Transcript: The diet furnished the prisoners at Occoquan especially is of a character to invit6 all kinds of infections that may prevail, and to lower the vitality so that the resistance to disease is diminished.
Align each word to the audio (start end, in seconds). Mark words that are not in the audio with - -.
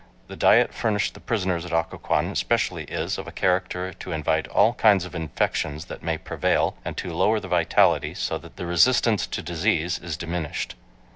The 0.29 0.35
diet 0.35 0.73
furnished 0.73 1.13
the 1.13 1.19
prisoners 1.19 1.63
at 1.63 1.71
Occoquan 1.71 2.31
especially 2.31 2.85
is 2.85 3.19
of 3.19 3.27
a 3.27 3.31
character 3.31 3.93
to 3.93 4.09
invit6 4.09 4.47
all 4.51 4.73
kinds 4.73 5.05
of 5.05 5.13
infections 5.13 5.85
that 5.85 6.01
may 6.01 6.17
prevail, 6.17 6.75
and 6.83 6.97
to 6.97 7.13
lower 7.13 7.39
the 7.39 7.47
vitality 7.47 8.15
so 8.15 8.39
that 8.39 8.55
the 8.55 8.65
resistance 8.65 9.27
to 9.27 9.43
disease 9.43 9.99
is 9.99 10.17
diminished. 10.17 10.73